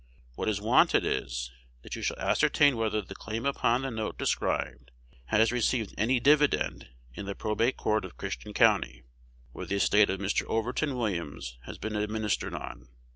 What 0.33 0.49
is 0.49 0.59
wanted 0.59 1.05
is, 1.05 1.51
that 1.83 1.95
you 1.95 2.01
shall 2.01 2.17
ascertain 2.17 2.75
whether 2.75 3.03
the 3.03 3.13
claim 3.13 3.45
upon 3.45 3.83
the 3.83 3.91
note 3.91 4.17
described 4.17 4.89
has 5.25 5.51
received 5.51 5.93
any 5.95 6.19
dividend 6.19 6.89
in 7.13 7.27
the 7.27 7.35
Probate 7.35 7.77
Court 7.77 8.03
of 8.03 8.17
Christian 8.17 8.51
County, 8.51 9.03
where 9.51 9.67
the 9.67 9.75
estate 9.75 10.09
of 10.09 10.19
Mr. 10.19 10.43
Overton 10.47 10.97
Williams 10.97 11.59
has 11.65 11.77
been 11.77 11.95
administered 11.95 12.55
on. 12.55 12.87